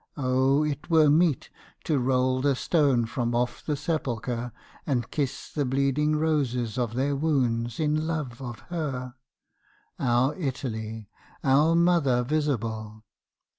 O 0.17 0.63
it 0.65 0.89
were 0.89 1.11
meet 1.11 1.51
To 1.83 1.99
roll 1.99 2.41
the 2.41 2.55
stone 2.55 3.05
from 3.05 3.35
off 3.35 3.63
the 3.63 3.75
sepulchre 3.75 4.51
And 4.87 5.11
kiss 5.11 5.51
the 5.53 5.63
bleeding 5.63 6.15
roses 6.15 6.79
of 6.79 6.95
their 6.95 7.15
wounds, 7.15 7.79
in 7.79 8.07
love 8.07 8.41
of 8.41 8.61
her, 8.73 9.13
Our 9.99 10.33
Italy! 10.37 11.07
our 11.43 11.75
mother 11.75 12.23
visible! 12.23 13.03